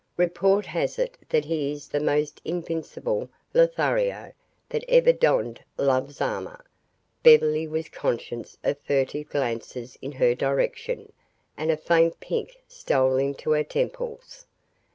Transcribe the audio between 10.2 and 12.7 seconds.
direction, and a faint pink